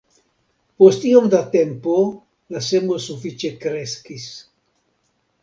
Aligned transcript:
Post 0.83 1.03
iom 1.09 1.27
da 1.33 1.41
tempo, 1.55 1.97
la 2.55 2.63
semo 2.69 2.99
sufiĉe 3.05 3.53
kreskis. 3.67 4.27